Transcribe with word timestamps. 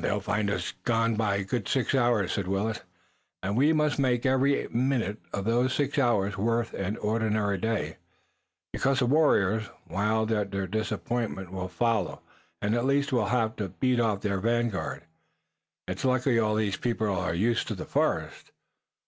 "They'll 0.00 0.18
find 0.18 0.50
us 0.50 0.72
gone 0.82 1.14
by 1.14 1.36
a 1.36 1.44
good 1.44 1.68
six 1.68 1.94
hours," 1.94 2.32
said 2.32 2.48
Willet, 2.48 2.82
"and 3.44 3.56
we 3.56 3.72
must 3.72 3.96
make 3.96 4.26
every 4.26 4.66
minute 4.72 5.20
of 5.32 5.44
those 5.44 5.72
six 5.72 5.96
hours 6.00 6.36
worth 6.36 6.74
an 6.74 6.96
ordinary 6.96 7.58
day, 7.58 7.98
because 8.72 8.98
the 8.98 9.06
warriors, 9.06 9.70
wild 9.86 10.32
at 10.32 10.50
their 10.50 10.66
disappointment, 10.66 11.52
will 11.52 11.68
follow, 11.68 12.22
and 12.60 12.74
at 12.74 12.86
least 12.86 13.12
we'll 13.12 13.26
have 13.26 13.54
to 13.54 13.68
beat 13.68 14.00
off 14.00 14.22
their 14.22 14.40
vanguard. 14.40 15.04
It's 15.86 16.04
lucky 16.04 16.40
all 16.40 16.56
these 16.56 16.76
people 16.76 17.08
are 17.14 17.32
used 17.32 17.68
to 17.68 17.76
the 17.76 17.86
forest." 17.86 18.50